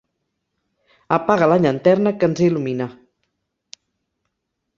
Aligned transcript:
Apaga 1.17 1.49
la 1.51 1.59
llanterna 1.65 2.15
que 2.23 2.31
ens 2.31 2.43
il·lumina. 2.47 2.89